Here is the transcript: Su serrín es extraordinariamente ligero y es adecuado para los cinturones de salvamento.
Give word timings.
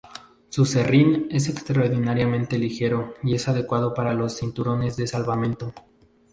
Su 0.49 0.65
serrín 0.65 1.27
es 1.29 1.47
extraordinariamente 1.47 2.57
ligero 2.57 3.13
y 3.21 3.35
es 3.35 3.47
adecuado 3.47 3.93
para 3.93 4.15
los 4.15 4.35
cinturones 4.35 4.95
de 4.97 5.05
salvamento. 5.05 5.75